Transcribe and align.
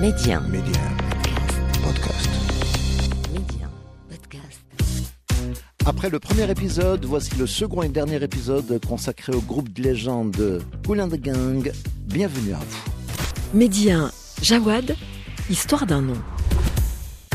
Média. 0.00 0.40
Média. 0.40 0.80
Podcast. 1.82 2.28
Média. 3.32 3.66
Podcast. 4.10 4.60
Après 5.86 6.10
le 6.10 6.18
premier 6.18 6.50
épisode, 6.50 7.06
voici 7.06 7.34
le 7.36 7.46
second 7.46 7.82
et 7.82 7.88
dernier 7.88 8.22
épisode 8.22 8.78
consacré 8.86 9.32
au 9.32 9.40
groupe 9.40 9.72
de 9.72 9.82
légende 9.82 10.62
Cool 10.84 11.00
and 11.00 11.08
the 11.08 11.20
Gang. 11.20 11.72
Bienvenue 12.02 12.52
à 12.52 12.58
vous. 12.58 13.58
Média. 13.58 14.10
Jawad. 14.42 14.96
Histoire 15.48 15.86
d'un 15.86 16.02
nom. 16.02 16.18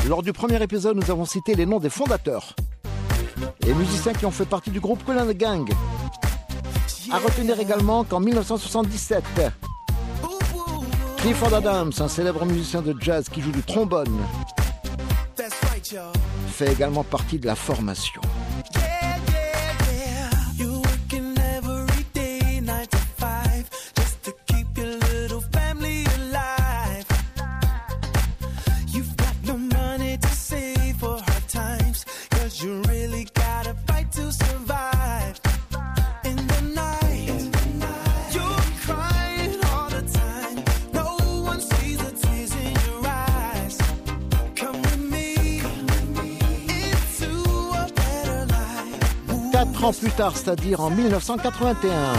Lors 0.07 0.21
du 0.21 0.31
premier 0.31 0.61
épisode, 0.61 0.97
nous 0.97 1.09
avons 1.09 1.25
cité 1.25 1.55
les 1.55 1.65
noms 1.65 1.79
des 1.79 1.89
fondateurs 1.89 2.55
et 3.65 3.73
musiciens 3.73 4.13
qui 4.13 4.27
ont 4.27 4.31
fait 4.31 4.45
partie 4.45 4.69
du 4.69 4.79
groupe 4.79 5.03
Cool 5.03 5.17
and 5.17 5.25
the 5.25 5.37
Gang. 5.37 5.67
À 7.11 7.17
retenir 7.17 7.59
également 7.59 8.03
qu'en 8.03 8.19
1977, 8.19 9.23
Clifford 11.21 11.53
Adams, 11.53 11.91
un 11.99 12.07
célèbre 12.07 12.45
musicien 12.45 12.81
de 12.81 12.95
jazz 12.99 13.29
qui 13.29 13.41
joue 13.41 13.51
du 13.51 13.61
trombone, 13.61 14.17
fait 16.47 16.71
également 16.71 17.03
partie 17.03 17.37
de 17.37 17.45
la 17.45 17.53
formation. 17.53 18.21
Quatre 49.81 49.97
ans 49.97 49.99
plus 49.99 50.11
tard, 50.11 50.37
c'est-à-dire 50.37 50.79
en 50.79 50.91
1981. 50.91 52.13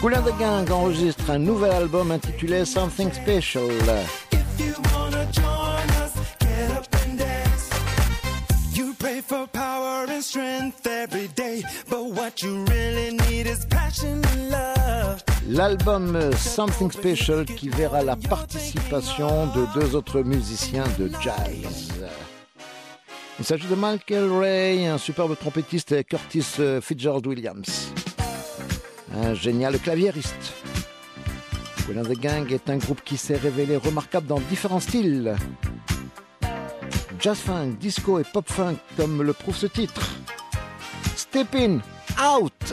Cool 0.00 0.12
the 0.12 0.38
Gang 0.38 0.70
enregistre 0.70 1.30
un 1.30 1.38
nouvel 1.40 1.72
album 1.72 2.12
intitulé 2.12 2.64
Something 2.64 3.10
Special. 3.12 3.68
You 8.72 8.94
pray 9.00 9.20
for 9.20 9.48
power 9.48 10.06
and 10.08 10.22
strength 10.22 10.86
every 10.86 11.26
day, 11.34 11.64
but 11.88 12.04
what 12.04 12.40
you 12.40 12.64
really 12.66 13.16
need 13.28 13.48
is 13.48 13.66
passion 13.68 14.22
and 14.32 14.50
love. 14.50 14.79
L'album 15.52 16.16
Something 16.36 16.92
Special 16.92 17.44
qui 17.44 17.70
verra 17.70 18.04
la 18.04 18.14
participation 18.14 19.46
de 19.48 19.66
deux 19.74 19.96
autres 19.96 20.20
musiciens 20.20 20.84
de 20.96 21.10
jazz. 21.20 21.92
Il 23.40 23.44
s'agit 23.44 23.66
de 23.66 23.74
Michael 23.74 24.30
Ray, 24.30 24.86
un 24.86 24.96
superbe 24.96 25.36
trompettiste, 25.36 25.90
et 25.90 26.04
Curtis 26.04 26.44
Fitzgerald 26.80 27.26
Williams, 27.26 27.92
un 29.12 29.34
génial 29.34 29.76
claviériste. 29.80 30.52
Cool 31.84 31.98
and 31.98 32.04
the 32.04 32.20
Gang 32.20 32.52
est 32.52 32.70
un 32.70 32.76
groupe 32.76 33.02
qui 33.02 33.16
s'est 33.16 33.36
révélé 33.36 33.76
remarquable 33.76 34.28
dans 34.28 34.38
différents 34.38 34.78
styles. 34.78 35.34
Jazz 37.18 37.38
funk, 37.38 37.72
disco 37.80 38.20
et 38.20 38.24
pop 38.32 38.48
funk, 38.48 38.76
comme 38.96 39.24
le 39.24 39.32
prouve 39.32 39.56
ce 39.56 39.66
titre. 39.66 40.10
Steppin' 41.16 41.80
Out! 42.22 42.72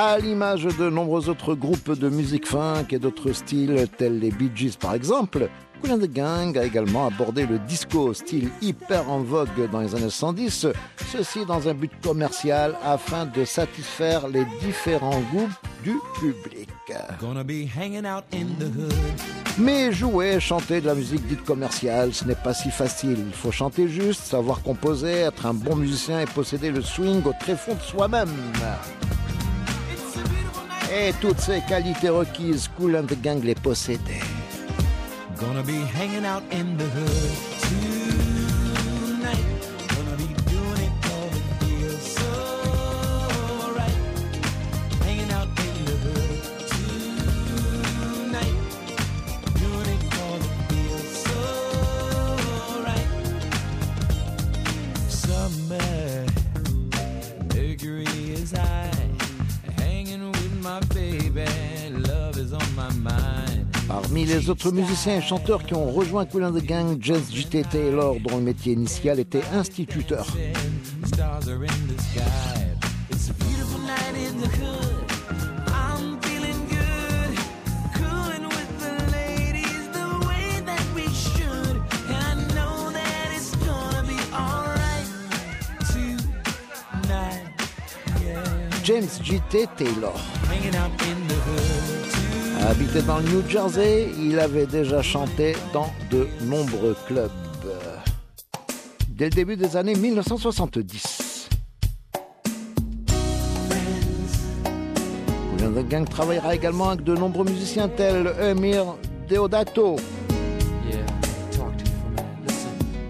À 0.00 0.16
l'image 0.16 0.62
de 0.62 0.88
nombreux 0.88 1.28
autres 1.28 1.56
groupes 1.56 1.98
de 1.98 2.08
musique 2.08 2.46
funk 2.46 2.86
et 2.92 3.00
d'autres 3.00 3.32
styles 3.32 3.88
tels 3.96 4.20
les 4.20 4.30
Bee 4.30 4.48
Gees 4.54 4.76
par 4.78 4.94
exemple, 4.94 5.50
Cool 5.82 5.90
and 5.90 5.98
the 5.98 6.12
Gang 6.12 6.56
a 6.56 6.62
également 6.62 7.08
abordé 7.08 7.46
le 7.46 7.58
disco, 7.58 8.14
style 8.14 8.48
hyper 8.62 9.10
en 9.10 9.18
vogue 9.18 9.68
dans 9.72 9.80
les 9.80 9.96
années 9.96 10.08
110, 10.08 10.68
ceci 11.10 11.44
dans 11.44 11.66
un 11.66 11.74
but 11.74 11.90
commercial 12.00 12.76
afin 12.84 13.26
de 13.26 13.44
satisfaire 13.44 14.28
les 14.28 14.44
différents 14.62 15.20
goûts 15.32 15.50
du 15.82 15.96
public. 16.20 16.68
Gonna 17.20 17.42
be 17.42 17.66
hanging 17.66 18.06
out 18.06 18.22
in 18.32 18.46
the 18.60 18.66
hood. 18.66 18.94
Mais 19.58 19.90
jouer 19.90 20.34
et 20.34 20.40
chanter 20.40 20.80
de 20.80 20.86
la 20.86 20.94
musique 20.94 21.26
dite 21.26 21.42
commerciale, 21.42 22.14
ce 22.14 22.24
n'est 22.24 22.36
pas 22.36 22.54
si 22.54 22.70
facile. 22.70 23.18
Il 23.26 23.32
faut 23.32 23.50
chanter 23.50 23.88
juste, 23.88 24.22
savoir 24.22 24.62
composer, 24.62 25.10
être 25.10 25.44
un 25.44 25.54
bon 25.54 25.74
musicien 25.74 26.20
et 26.20 26.26
posséder 26.26 26.70
le 26.70 26.82
swing 26.82 27.24
au 27.24 27.32
tréfonds 27.40 27.74
de 27.74 27.80
soi-même. 27.80 28.30
Et 30.90 31.12
toutes 31.20 31.40
ces 31.40 31.60
qualités 31.68 32.08
requises, 32.08 32.68
Cool 32.76 32.96
and 32.96 33.06
the 33.06 33.20
Gang 33.20 33.42
les 33.42 33.54
possédait. 33.54 34.22
Gonna 35.38 35.62
be 35.62 35.84
hanging 35.94 36.24
out 36.24 36.42
in 36.50 36.76
the 36.76 36.84
hood 36.84 37.97
Les 64.26 64.50
autres 64.50 64.72
musiciens 64.72 65.18
et 65.18 65.22
chanteurs 65.22 65.64
qui 65.64 65.74
ont 65.74 65.90
rejoint 65.92 66.26
Cool 66.26 66.44
and 66.44 66.52
the 66.52 66.62
Gang, 66.62 66.98
James 67.00 67.22
J.T. 67.32 67.62
Taylor, 67.70 68.16
dont 68.20 68.38
le 68.38 68.42
métier 68.42 68.72
initial 68.72 69.20
était 69.20 69.42
instituteur. 69.52 70.26
James 88.84 89.08
J.T. 89.22 89.68
Taylor. 89.76 90.14
Habité 92.66 93.02
dans 93.02 93.18
le 93.18 93.24
New 93.24 93.48
Jersey, 93.48 94.08
il 94.18 94.38
avait 94.38 94.66
déjà 94.66 95.00
chanté 95.00 95.54
dans 95.72 95.90
de 96.10 96.26
nombreux 96.42 96.96
clubs. 97.06 97.30
Dès 99.08 99.26
le 99.26 99.30
début 99.30 99.56
des 99.56 99.76
années 99.76 99.94
1970. 99.94 101.48
Cool 104.64 105.66
and 105.66 105.72
the 105.72 105.88
Gang 105.88 106.08
travaillera 106.08 106.54
également 106.54 106.90
avec 106.90 107.04
de 107.04 107.14
nombreux 107.14 107.44
musiciens 107.44 107.88
tels 107.88 108.32
Emir 108.40 108.96
Deodato. 109.28 109.96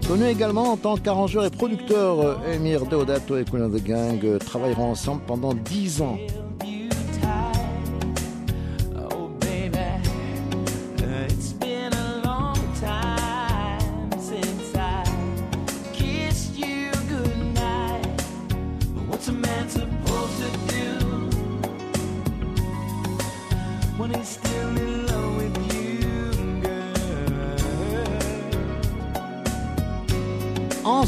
Connu 0.07 0.25
également 0.25 0.71
en 0.71 0.77
tant 0.77 0.97
qu'arrangeur 0.97 1.45
et 1.45 1.51
producteur, 1.51 2.41
Emir 2.51 2.85
Deodato 2.85 3.37
et 3.37 3.45
Cool 3.45 3.63
and 3.63 3.69
the 3.69 3.83
Gang 3.83 4.39
travailleront 4.39 4.91
ensemble 4.91 5.21
pendant 5.27 5.53
10 5.53 6.01
ans. 6.01 6.17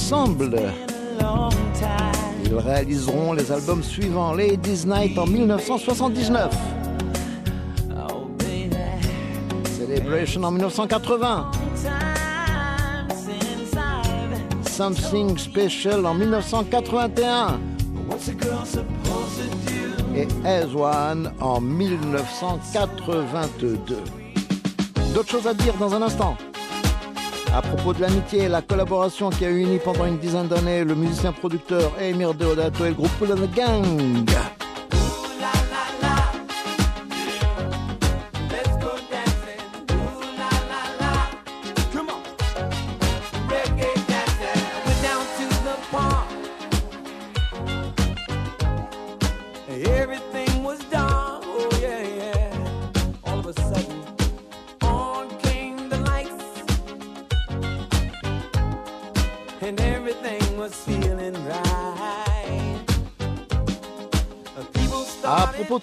Ensemble. 0.01 0.57
Ils 2.43 2.55
réaliseront 2.55 3.33
les 3.33 3.51
albums 3.51 3.83
suivants 3.83 4.33
Ladies 4.33 4.87
Night 4.87 5.15
en 5.17 5.27
1979, 5.27 6.51
Celebration 9.77 10.43
en 10.43 10.51
1980, 10.51 11.51
Something 14.65 15.37
Special 15.37 16.05
en 16.05 16.13
1981 16.15 17.59
et 20.15 20.27
As 20.45 20.75
One 20.75 21.31
en 21.39 21.61
1982. 21.61 23.97
D'autres 25.13 25.29
choses 25.29 25.47
à 25.47 25.53
dire 25.53 25.73
dans 25.79 25.93
un 25.93 26.01
instant. 26.01 26.35
À 27.53 27.61
propos 27.61 27.93
de 27.93 27.99
l'amitié 27.99 28.43
et 28.43 28.47
la 28.47 28.61
collaboration 28.61 29.29
qui 29.29 29.45
a 29.45 29.49
uni 29.51 29.77
pendant 29.77 30.05
une 30.05 30.17
dizaine 30.17 30.47
d'années 30.47 30.85
le 30.85 30.95
musicien-producteur 30.95 31.91
Emir 31.99 32.33
Deodato 32.33 32.85
et 32.85 32.89
le 32.89 32.95
groupe 32.95 33.11
the 33.19 33.53
Gang. 33.53 34.25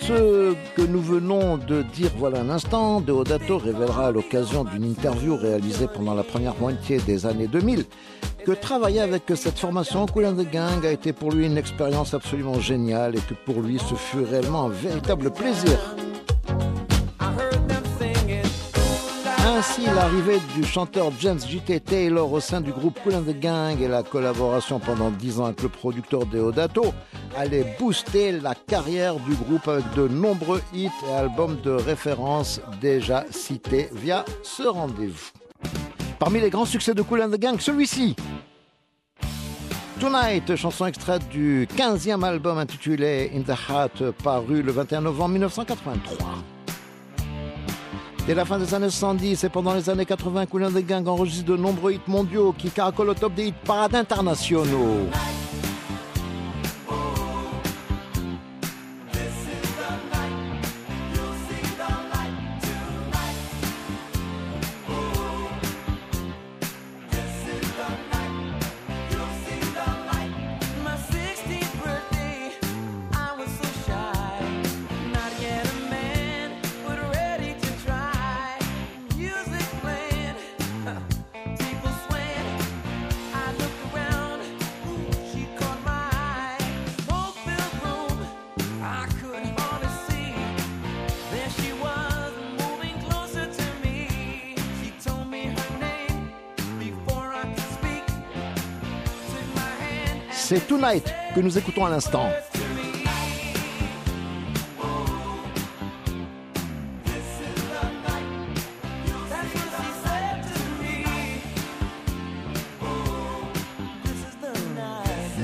Ce 0.08 0.54
que 0.74 0.80
nous 0.80 1.02
venons 1.02 1.58
de 1.58 1.82
dire 1.82 2.10
voilà 2.16 2.40
un 2.40 2.48
instant, 2.48 3.02
Deodato 3.02 3.58
révélera 3.58 4.06
à 4.06 4.10
l'occasion 4.10 4.64
d'une 4.64 4.84
interview 4.84 5.36
réalisée 5.36 5.86
pendant 5.86 6.14
la 6.14 6.22
première 6.22 6.54
moitié 6.58 6.96
des 6.96 7.26
années 7.26 7.46
2000 7.46 7.84
que 8.46 8.52
travailler 8.52 9.00
avec 9.00 9.24
cette 9.34 9.58
formation 9.58 10.06
Cool 10.06 10.24
and 10.24 10.36
the 10.36 10.50
Gang 10.50 10.86
a 10.86 10.92
été 10.92 11.12
pour 11.12 11.30
lui 11.30 11.44
une 11.44 11.58
expérience 11.58 12.14
absolument 12.14 12.58
géniale 12.58 13.16
et 13.16 13.20
que 13.20 13.34
pour 13.34 13.60
lui 13.60 13.78
ce 13.78 13.96
fut 13.96 14.24
réellement 14.24 14.64
un 14.64 14.70
véritable 14.70 15.30
plaisir. 15.30 15.78
Ainsi, 19.50 19.86
l'arrivée 19.86 20.40
du 20.54 20.62
chanteur 20.62 21.10
James 21.20 21.38
J.T. 21.40 21.80
Taylor 21.80 22.30
au 22.30 22.38
sein 22.38 22.60
du 22.60 22.70
groupe 22.70 22.98
Cool 23.02 23.14
and 23.14 23.22
the 23.22 23.40
Gang 23.40 23.80
et 23.80 23.88
la 23.88 24.02
collaboration 24.02 24.78
pendant 24.78 25.10
10 25.10 25.40
ans 25.40 25.46
avec 25.46 25.62
le 25.62 25.70
producteur 25.70 26.26
Deodato 26.26 26.92
allait 27.34 27.74
booster 27.80 28.32
la 28.32 28.54
carrière 28.54 29.16
du 29.16 29.34
groupe 29.34 29.66
avec 29.66 29.90
de 29.94 30.06
nombreux 30.06 30.60
hits 30.74 30.90
et 31.08 31.14
albums 31.14 31.58
de 31.62 31.70
référence 31.70 32.60
déjà 32.82 33.24
cités 33.30 33.88
via 33.90 34.26
ce 34.42 34.64
rendez-vous. 34.64 35.30
Parmi 36.18 36.42
les 36.42 36.50
grands 36.50 36.66
succès 36.66 36.92
de 36.92 37.00
Cool 37.00 37.22
and 37.22 37.30
the 37.30 37.40
Gang, 37.40 37.58
celui-ci. 37.58 38.16
Tonight, 39.98 40.56
chanson 40.56 40.84
extraite 40.84 41.26
du 41.30 41.66
15e 41.74 42.22
album 42.22 42.58
intitulé 42.58 43.32
In 43.34 43.40
the 43.40 43.56
Heart, 43.56 44.10
paru 44.22 44.60
le 44.60 44.72
21 44.72 45.00
novembre 45.00 45.30
1983. 45.30 46.57
Dès 48.28 48.34
la 48.34 48.44
fin 48.44 48.58
des 48.58 48.74
années 48.74 48.90
70 48.90 49.44
et 49.44 49.48
pendant 49.48 49.72
les 49.72 49.88
années 49.88 50.04
80, 50.04 50.44
Cool 50.44 50.64
and 50.64 50.72
the 50.72 50.84
Gang 50.84 51.08
enregistre 51.08 51.46
de 51.46 51.56
nombreux 51.56 51.92
hits 51.92 52.00
mondiaux 52.06 52.52
qui 52.52 52.68
caracolent 52.68 53.08
au 53.08 53.14
top 53.14 53.32
des 53.32 53.46
hit 53.46 53.54
parades 53.64 53.94
internationaux. 53.94 55.08
C'est 100.48 100.66
Tonight 100.66 101.04
que 101.34 101.40
nous 101.40 101.58
écoutons 101.58 101.84
à 101.84 101.90
l'instant. 101.90 102.26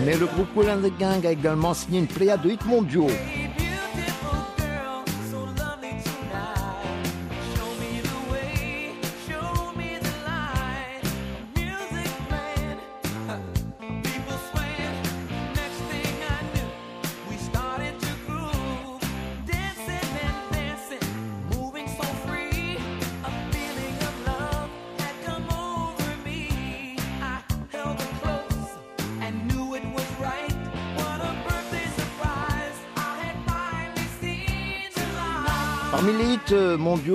Mais 0.07 0.17
le 0.17 0.25
groupe 0.25 0.47
Cool 0.55 0.71
and 0.71 0.81
Gang 0.99 1.27
a 1.27 1.33
également 1.33 1.75
signé 1.75 1.99
une 1.99 2.07
pléiade 2.07 2.41
de 2.41 2.49
hits 2.49 2.59
mondiaux. 2.65 3.09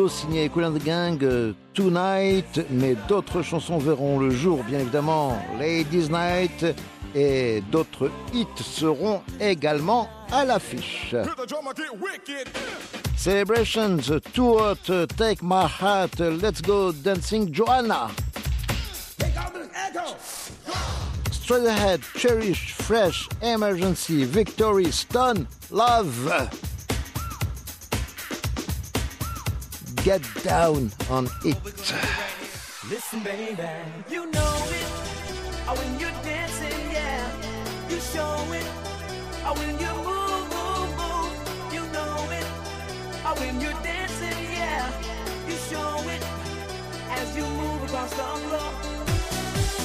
Signés 0.08 0.50
Cool 0.50 0.66
and 0.66 0.74
the 0.74 0.84
Gang, 0.84 1.18
euh, 1.24 1.54
Tonight, 1.74 2.66
mais 2.70 2.96
d'autres 3.08 3.42
chansons 3.42 3.78
verront 3.78 4.20
le 4.20 4.30
jour, 4.30 4.64
bien 4.64 4.80
évidemment. 4.80 5.38
Ladies 5.60 6.10
Night 6.10 6.66
et 7.16 7.62
d'autres 7.72 8.10
hits 8.34 8.46
seront 8.64 9.22
également 9.40 10.08
à 10.32 10.46
l'affiche. 10.46 11.16
Celebrations, 13.18 13.98
Too 14.34 14.58
Hot, 14.60 15.08
Take 15.18 15.42
My 15.42 15.66
Heart, 15.66 16.20
Let's 16.20 16.62
Go 16.62 16.92
Dancing 16.94 17.54
Joanna. 17.54 18.10
Straight 21.32 21.66
Ahead, 21.66 22.02
Cherish, 22.16 22.74
Fresh, 22.74 23.28
Emergency, 23.42 24.24
Victory, 24.24 24.92
Stun, 24.92 25.48
Love. 25.72 26.69
Get 30.10 30.44
down 30.44 30.90
on 31.12 31.30
it. 31.46 31.56
Listen, 32.90 33.20
baby, 33.22 33.70
you 34.10 34.26
know 34.32 34.56
it. 34.80 34.90
Oh, 35.68 35.76
when 35.78 36.00
you're 36.00 36.18
dancing, 36.24 36.82
yeah, 36.92 37.30
you 37.88 38.00
show 38.12 38.34
it. 38.52 38.66
Oh, 39.46 39.54
when 39.54 39.78
you 39.78 39.94
move, 40.08 40.46
move, 40.56 40.92
move, 40.98 41.34
you 41.72 41.84
know 41.94 42.16
it. 42.40 42.48
Oh, 43.24 43.36
when 43.38 43.62
you're 43.62 43.80
dancing, 43.84 44.40
yeah, 44.58 44.90
you 45.48 45.56
show 45.70 46.02
it. 46.10 46.24
As 47.12 47.38
you 47.38 47.46
move 47.46 47.84
across 47.84 48.10
the 48.10 48.26
floor. 48.48 48.74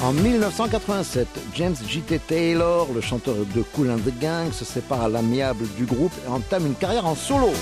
En 0.03 0.15
1987, 0.15 1.29
James 1.55 1.77
J.T. 1.87 2.19
Taylor, 2.21 2.87
le 2.95 3.03
chanteur 3.03 3.35
de 3.55 3.63
Cool 3.75 3.91
and 3.91 3.99
the 3.99 4.19
Gang, 4.19 4.51
se 4.53 4.65
sépare 4.65 5.03
à 5.03 5.09
l'amiable 5.09 5.67
du 5.77 5.85
groupe 5.85 6.15
et 6.27 6.31
entame 6.31 6.65
une 6.65 6.77
carrière 6.77 7.05
en 7.05 7.15
solo. 7.15 7.53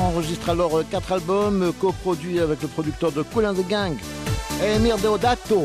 Enregistre 0.00 0.48
alors 0.50 0.78
euh, 0.78 0.84
quatre 0.88 1.12
albums 1.12 1.62
euh, 1.62 1.72
coproduits 1.72 2.40
avec 2.40 2.62
le 2.62 2.68
producteur 2.68 3.12
de 3.12 3.22
Cool 3.22 3.46
and 3.46 3.54
the 3.54 3.68
Gang, 3.68 3.94
Emir 4.62 4.96
Deodato. 4.98 5.62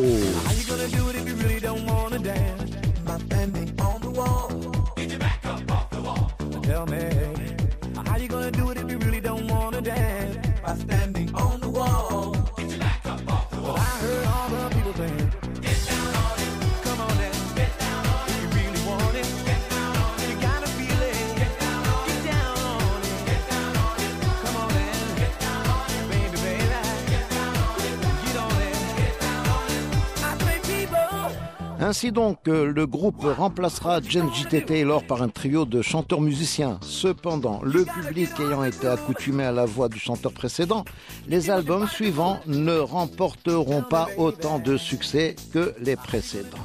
Ainsi 31.87 32.11
donc, 32.11 32.49
euh, 32.49 32.73
le 32.73 32.85
groupe 32.85 33.23
remplacera 33.23 34.01
James 34.09 34.29
J.T. 34.33 34.65
Taylor 34.65 35.05
par 35.05 35.21
un 35.21 35.29
trio 35.29 35.63
de 35.63 35.81
chanteurs-musiciens. 35.81 36.79
Cependant, 36.81 37.61
le 37.63 37.85
public 37.85 38.29
ayant 38.41 38.65
été 38.65 38.87
accoutumé 38.87 39.45
à 39.45 39.53
la 39.53 39.63
voix 39.63 39.87
du 39.87 39.97
chanteur 39.97 40.33
précédent, 40.33 40.83
les 41.29 41.49
albums 41.49 41.87
suivants 41.87 42.41
ne 42.45 42.77
remporteront 42.77 43.83
pas 43.83 44.09
autant 44.17 44.59
de 44.59 44.75
succès 44.75 45.37
que 45.53 45.73
les 45.79 45.95
précédents. 45.95 46.57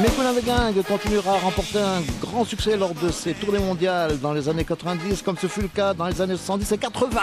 Mais 0.00 0.08
Colin 0.16 0.34
de 0.34 0.40
Gang 0.40 0.80
continuera 0.84 1.34
à 1.34 1.38
remporter 1.38 1.80
un 1.80 2.02
grand 2.20 2.44
succès 2.44 2.76
lors 2.76 2.94
de 2.94 3.10
ses 3.10 3.34
tournées 3.34 3.58
mondiales 3.58 4.20
dans 4.20 4.32
les 4.32 4.48
années 4.48 4.64
90, 4.64 5.22
comme 5.22 5.38
ce 5.38 5.48
fut 5.48 5.62
le 5.62 5.68
cas 5.68 5.92
dans 5.92 6.06
les 6.06 6.20
années 6.20 6.36
70 6.36 6.70
et 6.70 6.78
80. 6.78 7.20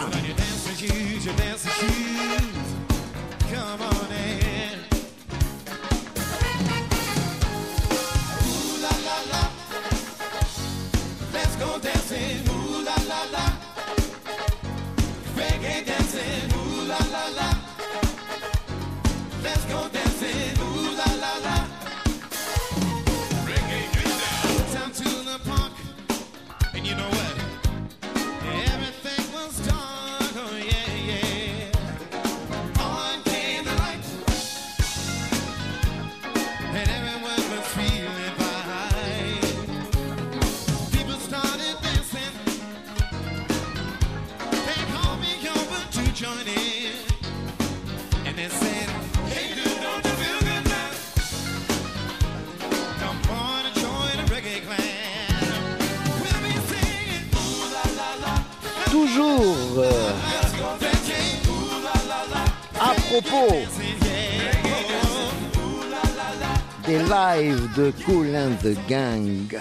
De 67.78 67.92
Cool 68.06 68.28
the 68.62 68.75
Gang. 68.90 69.58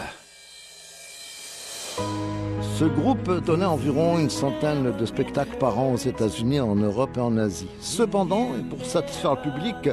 Ce 2.79 2.85
groupe 2.85 3.45
donnait 3.45 3.65
environ 3.65 4.19
une 4.19 4.31
centaine 4.31 4.97
de 4.97 5.07
spectacles 5.07 5.57
par 5.59 5.79
an 5.79 5.93
aux 5.93 5.97
États-Unis, 5.97 6.61
en 6.61 6.75
Europe 6.75 7.17
et 7.17 7.21
en 7.21 7.37
Asie. 7.37 7.69
Cependant, 7.81 8.49
et 8.59 8.63
pour 8.63 8.85
satisfaire 8.85 9.37
le 9.37 9.51
public, 9.51 9.91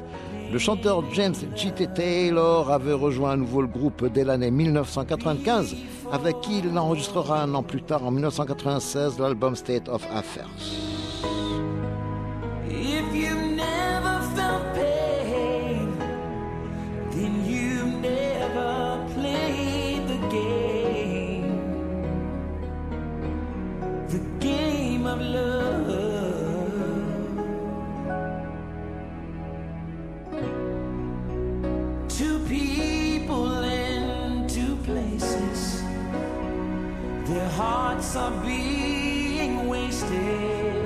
le 0.52 0.58
chanteur 0.58 1.04
James 1.14 1.36
J.T. 1.56 1.88
Taylor 1.94 2.72
avait 2.72 2.94
rejoint 2.94 3.32
à 3.32 3.36
nouveau 3.36 3.62
le 3.62 3.68
groupe 3.68 4.06
dès 4.12 4.24
l'année 4.24 4.52
1995, 4.52 5.76
avec 6.12 6.40
qui 6.42 6.60
il 6.60 6.78
enregistrera 6.78 7.44
un 7.44 7.54
an 7.54 7.64
plus 7.64 7.84
tard, 7.84 8.06
en 8.06 8.12
1996, 8.12 9.20
l'album 9.20 9.56
State 9.56 9.90
of 9.90 10.08
Affairs. 10.12 10.97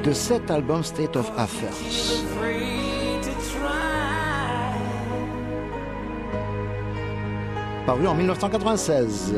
De 0.03 0.13
cet 0.13 0.49
album 0.49 0.83
State 0.83 1.15
of 1.15 1.31
Affairs, 1.37 1.75
paru 7.85 8.07
en 8.07 8.15
1996, 8.15 9.33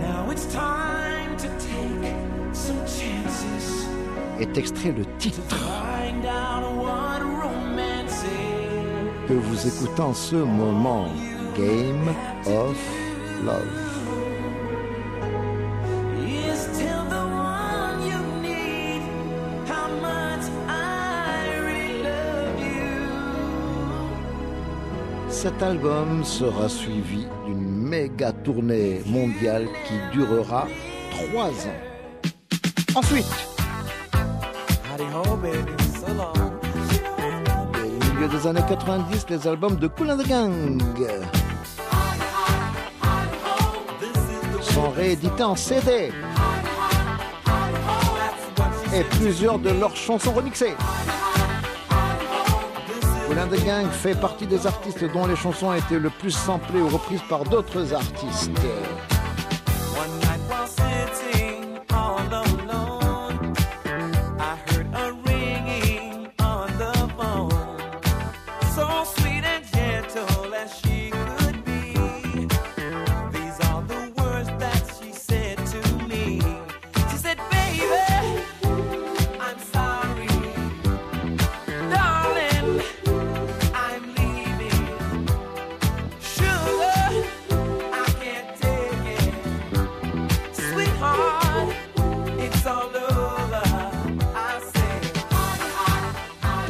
Now 0.00 0.30
it's 0.30 0.46
time 0.46 1.36
to 1.38 1.48
take 1.58 2.14
some 2.52 2.76
chances. 2.86 3.86
est 4.40 4.56
extrait 4.56 4.92
le 4.96 5.04
titre. 5.18 5.40
Que 9.26 9.32
vous 9.34 9.66
écoutez 9.66 10.02
en 10.02 10.12
ce 10.14 10.36
moment, 10.36 11.06
Game 11.56 12.14
of 12.46 12.76
Love. 13.44 13.83
Cet 25.44 25.62
album 25.62 26.24
sera 26.24 26.70
suivi 26.70 27.26
d'une 27.44 27.86
méga 27.86 28.32
tournée 28.32 29.02
mondiale 29.04 29.68
qui 29.86 29.92
durera 30.16 30.66
trois 31.10 31.50
ans. 31.50 31.80
Ensuite, 32.94 33.26
au 37.70 38.14
milieu 38.14 38.28
des 38.28 38.46
années 38.46 38.64
90, 38.66 39.26
les 39.28 39.46
albums 39.46 39.76
de 39.76 39.86
Cool 39.86 40.12
and 40.12 40.16
the 40.16 40.26
Gang 40.26 40.82
sont 44.62 44.88
réédités 44.96 45.42
en 45.42 45.56
CD 45.56 46.10
et 48.94 49.04
plusieurs 49.18 49.58
de 49.58 49.68
leurs 49.78 49.94
chansons 49.94 50.32
remixées. 50.32 50.74
Cool 53.26 53.38
and 53.38 53.48
the 53.48 53.64
Gang 53.64 53.90
fait 53.90 54.14
partie 54.14 54.46
des 54.46 54.66
artistes 54.66 55.04
dont 55.12 55.26
les 55.26 55.36
chansons 55.36 55.68
ont 55.68 55.74
été 55.74 55.98
le 55.98 56.10
plus 56.10 56.30
samplées 56.30 56.80
ou 56.80 56.88
reprises 56.88 57.22
par 57.28 57.44
d'autres 57.44 57.94
artistes. 57.94 58.50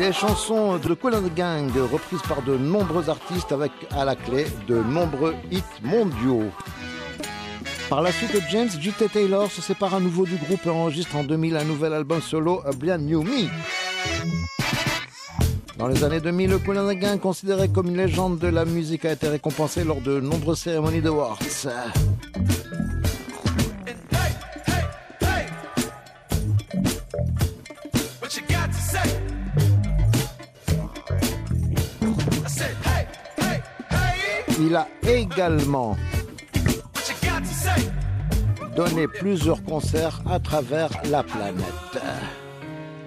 Des 0.04 0.12
chansons 0.12 0.76
de 0.76 0.94
the 0.94 1.34
Gang 1.34 1.70
reprises 1.90 2.20
par 2.28 2.42
de 2.42 2.58
nombreux 2.58 3.08
artistes 3.08 3.52
avec 3.52 3.72
à 3.90 4.04
la 4.04 4.14
clé 4.14 4.44
de 4.68 4.82
nombreux 4.82 5.34
hits 5.50 5.62
mondiaux. 5.82 6.50
Par 7.88 8.02
la 8.02 8.12
suite, 8.12 8.36
James 8.50 8.68
J.T. 8.78 9.08
Taylor 9.08 9.50
se 9.50 9.62
sépare 9.62 9.94
à 9.94 10.00
nouveau 10.00 10.26
du 10.26 10.36
groupe 10.36 10.60
et 10.66 10.68
enregistre 10.68 11.16
en 11.16 11.24
2000 11.24 11.56
un 11.56 11.64
nouvel 11.64 11.94
album 11.94 12.20
solo, 12.20 12.60
A 12.66 12.72
Brand 12.72 13.00
New 13.00 13.22
Me. 13.22 13.48
Dans 15.78 15.88
les 15.88 16.04
années 16.04 16.20
2000, 16.20 16.50
le 16.50 16.58
Cool 16.58 16.80
and 16.80 16.92
the 16.92 16.98
Gang, 16.98 17.18
considéré 17.18 17.70
comme 17.70 17.86
une 17.86 17.96
légende 17.96 18.38
de 18.38 18.48
la 18.48 18.66
musique, 18.66 19.06
a 19.06 19.12
été 19.12 19.28
récompensé 19.28 19.84
lors 19.84 20.02
de 20.02 20.20
nombreuses 20.20 20.58
cérémonies 20.58 20.98
hey, 20.98 22.63
Il 34.66 34.76
a 34.76 34.88
également 35.06 35.94
donné 38.74 39.06
plusieurs 39.06 39.62
concerts 39.62 40.22
à 40.26 40.38
travers 40.40 40.88
la 41.10 41.22
planète. 41.22 42.02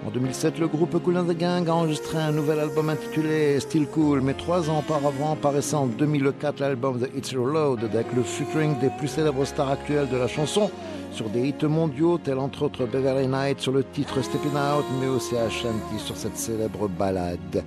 En 0.06 0.10
2007, 0.10 0.60
le 0.60 0.68
groupe 0.68 1.02
Cool 1.02 1.18
and 1.18 1.24
the 1.24 1.36
Gang 1.36 1.68
a 1.68 1.74
enregistré 1.74 2.18
un 2.18 2.30
nouvel 2.30 2.60
album 2.60 2.90
intitulé 2.90 3.58
Still 3.58 3.88
Cool, 3.88 4.20
mais 4.20 4.34
trois 4.34 4.70
ans 4.70 4.78
auparavant 4.78 5.34
paraissait 5.34 5.74
en 5.74 5.86
2004 5.86 6.60
l'album 6.60 7.00
The 7.00 7.10
It's 7.16 7.34
Reload 7.34 7.82
avec 7.82 8.06
le 8.14 8.22
featuring 8.22 8.78
des 8.78 8.90
plus 8.90 9.08
célèbres 9.08 9.44
stars 9.44 9.70
actuelles 9.70 10.08
de 10.08 10.16
la 10.16 10.28
chanson 10.28 10.70
sur 11.10 11.28
des 11.28 11.48
hits 11.48 11.66
mondiaux 11.66 12.18
tels 12.18 12.38
entre 12.38 12.66
autres 12.66 12.86
Beverly 12.86 13.26
Knight 13.26 13.60
sur 13.60 13.72
le 13.72 13.82
titre 13.82 14.22
Stepping 14.22 14.52
Out, 14.52 14.84
mais 15.00 15.08
aussi 15.08 15.36
Ashanti 15.36 15.98
sur 15.98 16.16
cette 16.16 16.36
célèbre 16.36 16.86
ballade. 16.86 17.64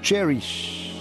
Cherish. 0.00 0.92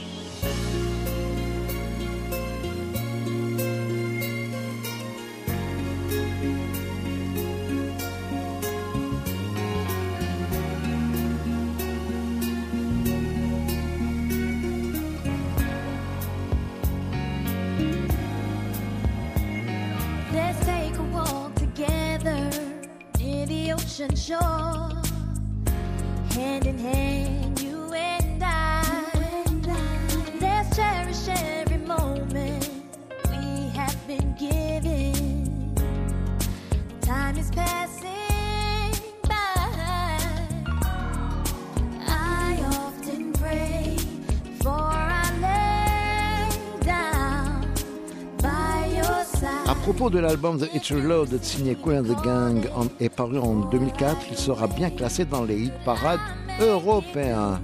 Propos 50.01 50.15
de 50.15 50.19
l'album 50.19 50.57
The 50.57 50.67
It's 50.73 50.91
Reloaded 50.91 51.43
signé 51.43 51.77
and 51.85 52.03
the 52.05 52.23
Gang 52.23 52.67
est 52.99 53.09
paru 53.09 53.37
en 53.37 53.69
2004, 53.69 54.17
il 54.31 54.35
sera 54.35 54.65
bien 54.65 54.89
classé 54.89 55.25
dans 55.25 55.43
les 55.43 55.65
hit 55.65 55.73
parades 55.85 56.19
européens. 56.59 57.61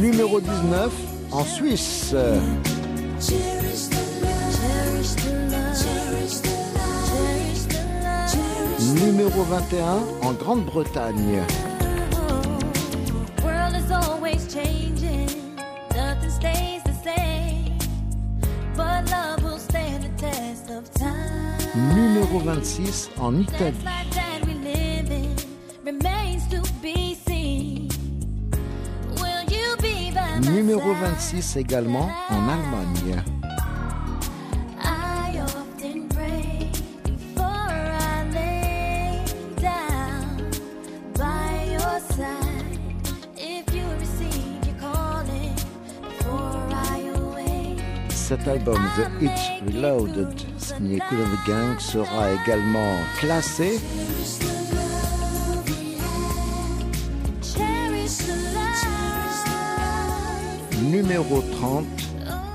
Numéro 0.00 0.40
19 0.40 0.92
en 1.30 1.44
Suisse. 1.44 2.16
Numéro 9.04 9.42
21 9.44 10.00
en 10.22 10.32
Grande-Bretagne. 10.32 11.44
Numéro 22.18 22.40
26 22.40 23.10
en 23.20 23.36
Italie. 23.38 23.76
Numéro 30.42 30.80
side? 30.80 31.00
26 31.00 31.56
également 31.58 32.10
en 32.28 32.48
Allemagne. 32.48 33.22
Cet 48.10 48.46
album 48.48 48.76
The 48.96 49.22
It's 49.24 49.74
Reloaded 49.74 50.57
signé 50.68 50.98
Cool 51.08 51.18
the 51.18 51.46
Gang 51.46 51.78
sera 51.78 52.32
également 52.32 52.98
classé 53.18 53.80
numéro 60.82 61.42
30 61.42 61.86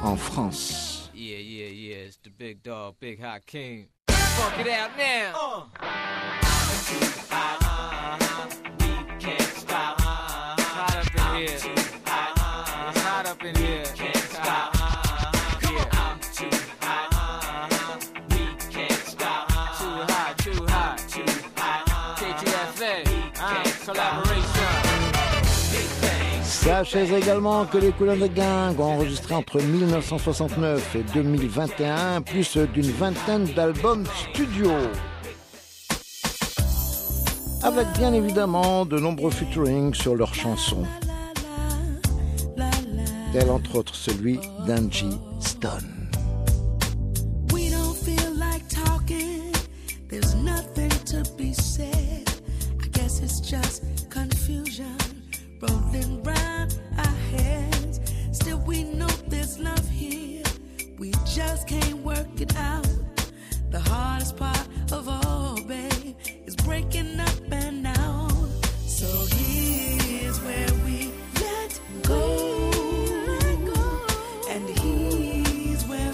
en 0.04 0.16
France. 0.16 1.10
Yeah, 1.14 1.38
yeah, 1.40 1.70
yeah. 1.70 2.08
It's 2.08 2.18
the 2.24 2.30
big 2.30 2.64
dog, 2.64 2.96
big 3.00 3.22
hot 3.22 3.46
king. 3.46 3.88
Funk 4.10 4.60
it 4.60 4.68
out 4.68 4.92
now. 4.98 5.70
Hot 11.36 11.83
Sachez 26.64 27.14
également 27.14 27.66
que 27.66 27.78
les 27.78 27.90
and 27.90 28.26
the 28.26 28.34
Gang 28.34 28.80
ont 28.80 28.94
enregistré 28.94 29.36
entre 29.36 29.62
1969 29.62 30.96
et 30.96 31.04
2021 31.14 32.22
plus 32.22 32.58
d'une 32.58 32.90
vingtaine 32.90 33.44
d'albums 33.54 34.06
studio. 34.32 34.72
Avec 37.64 37.88
bien 37.98 38.14
évidemment 38.14 38.86
de 38.86 38.98
nombreux 38.98 39.32
featuring 39.32 39.94
sur 39.94 40.16
leurs 40.16 40.34
chansons, 40.34 40.86
tel 43.34 43.50
entre 43.50 43.76
autres 43.76 43.96
celui 43.96 44.40
d'Angie 44.66 45.20
Stone. 45.42 45.93
We 61.04 61.12
just 61.26 61.68
can't 61.68 61.98
work 61.98 62.40
it 62.40 62.56
out. 62.56 62.88
The 63.72 63.80
hardest 63.82 64.38
part 64.38 64.66
of 64.90 65.10
all, 65.10 65.62
babe, 65.68 66.16
is 66.46 66.56
breaking 66.56 67.20
up 67.20 67.52
and 67.52 67.86
out. 67.86 68.48
So 68.86 69.08
here's 69.36 70.40
where 70.40 70.74
we 70.86 71.12
let 71.42 71.82
go. 72.04 72.72
And 74.50 74.70
here's 74.80 75.86
where 75.88 76.14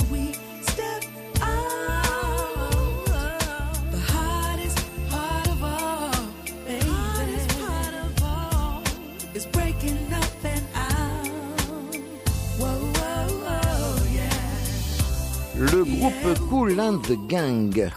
Le 15.60 15.84
groupe 15.84 16.40
Cool 16.50 16.80
and 16.80 17.02
Gang 17.28 17.92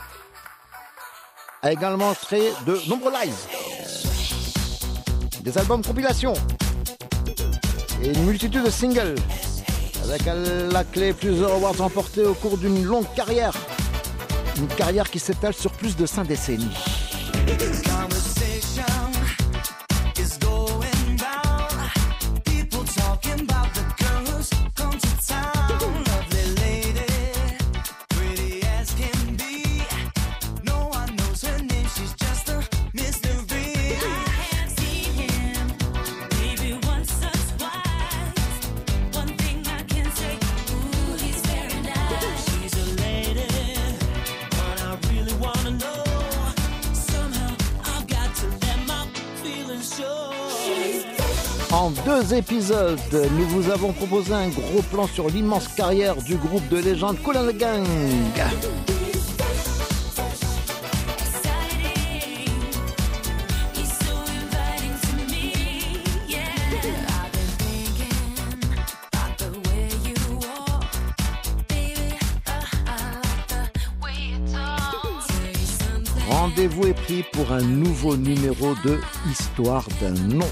a 1.63 1.73
également 1.73 2.13
créé 2.13 2.53
de 2.67 2.77
nombreux 2.89 3.13
lives, 3.13 3.47
des 5.43 5.57
albums 5.57 5.81
compilation 5.81 6.35
et 8.03 8.09
une 8.09 8.25
multitude 8.25 8.65
de 8.65 8.71
singles, 8.71 9.15
avec 10.03 10.27
à 10.27 10.35
la 10.35 10.83
clé 10.83 11.13
plusieurs 11.13 11.53
awards 11.53 11.77
remportés 11.77 12.25
au 12.25 12.35
cours 12.35 12.59
d'une 12.59 12.83
longue 12.83 13.07
carrière. 13.15 13.55
Une 14.57 14.67
carrière 14.67 15.09
qui 15.09 15.21
s'étale 15.21 15.55
sur 15.55 15.71
plus 15.71 15.95
de 15.95 16.05
cinq 16.05 16.27
décennies. 16.27 16.77
En 51.83 51.91
deux 51.91 52.33
épisodes, 52.33 53.01
nous 53.13 53.49
vous 53.49 53.69
avons 53.69 53.93
proposé 53.93 54.33
un 54.33 54.51
gros 54.51 54.83
plan 54.83 55.09
sur 55.09 55.29
l'immense 55.29 55.67
carrière 55.67 56.15
du 56.15 56.37
groupe 56.37 56.69
de 56.69 56.77
légende 56.77 57.21
Cool 57.25 57.53
Gang. 57.59 57.85
Rendez-vous 76.31 76.87
est 76.87 76.95
pris 76.95 77.25
pour 77.33 77.51
un 77.51 77.63
nouveau 77.63 78.17
numéro 78.17 78.77
de 78.85 79.01
Histoire 79.29 79.89
d'un 80.01 80.13
nom. 80.13 80.47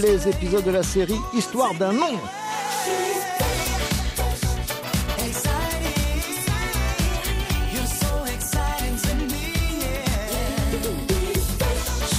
Les 0.00 0.28
épisodes 0.28 0.64
de 0.64 0.70
la 0.70 0.82
série 0.82 1.20
Histoire 1.34 1.74
d'un 1.74 1.92
nom 1.92 2.18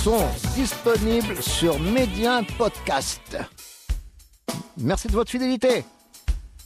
sont 0.03 0.25
disponibles 0.55 1.41
sur 1.41 1.79
Médien 1.79 2.43
Podcast. 2.57 3.37
Merci 4.77 5.07
de 5.07 5.13
votre 5.13 5.31
fidélité. 5.31 5.83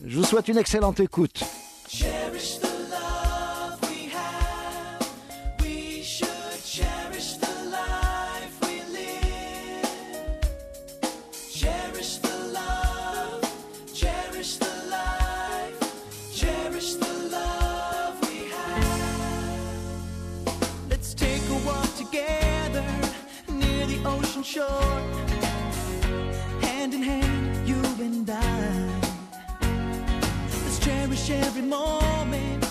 Je 0.05 0.17
vous 0.17 0.25
souhaite 0.25 0.47
une 0.47 0.57
excellente 0.57 0.99
écoute. 0.99 1.43
Let's 21.05 21.13
take 21.13 21.49
a 21.49 21.67
walk 21.67 21.95
together 21.97 22.83
near 23.47 23.85
the 23.85 24.01
ocean 24.05 24.41
shore. 24.41 24.99
Hand 26.61 26.95
in 26.95 27.03
hand, 27.03 27.67
you 27.67 27.79
and 28.03 28.27
I. 28.27 28.89
Let's 30.63 30.79
cherish 30.79 31.29
every 31.29 31.61
moment 31.61 32.65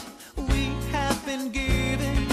we 0.48 0.64
have 0.90 1.24
been 1.24 1.48
given. 1.52 2.26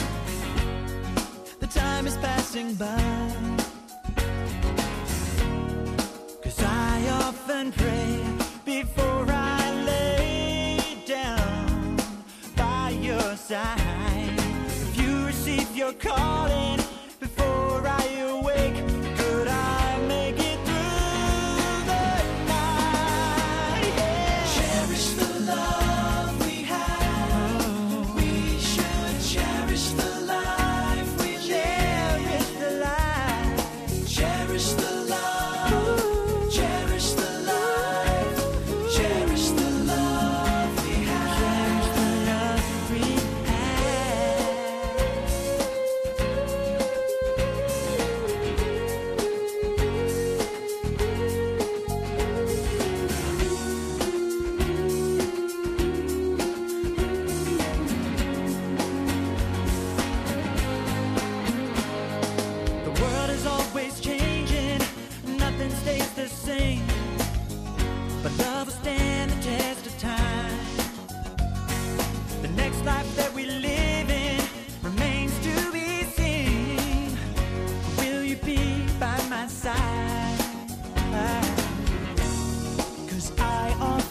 The 1.59 1.67
time 1.67 2.07
is 2.07 2.17
passing 2.17 2.73
by. 2.73 3.35
Cause 6.41 6.63
I 6.63 7.09
often 7.27 7.71
pray 7.73 8.25
before 8.65 9.27
I 9.29 9.83
lay 9.85 11.03
down 11.05 11.97
by 12.55 12.89
your 12.89 13.35
side. 13.35 13.80
Calling, 15.99 16.70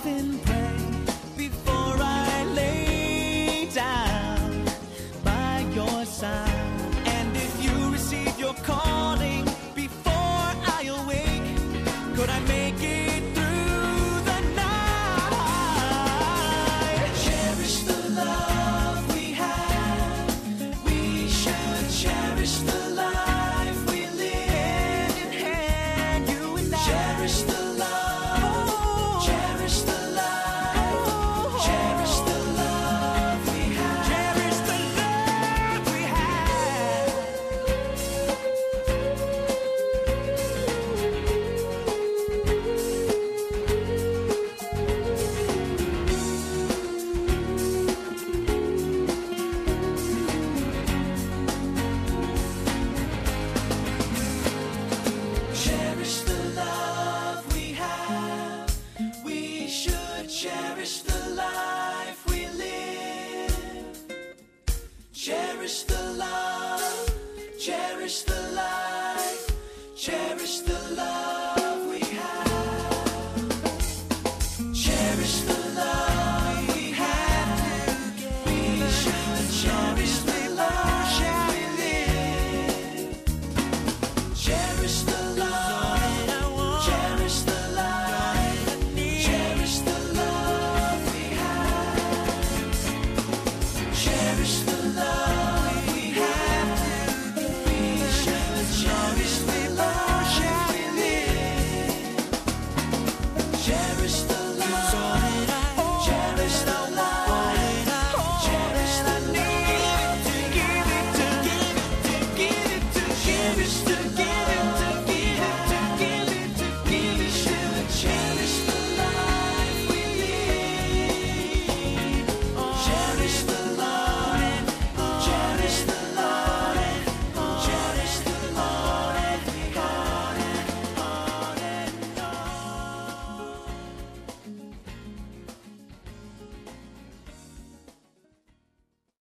nothing. 0.04 0.59